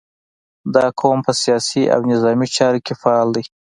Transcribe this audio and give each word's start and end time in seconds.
•دا 0.75 0.85
قوم 0.99 1.19
په 1.27 1.31
سیاسي 1.41 1.83
او 1.93 1.99
نظامي 2.11 2.47
چارو 2.55 2.79
کې 2.85 2.93
فعال 3.01 3.27
دی. 3.35 3.43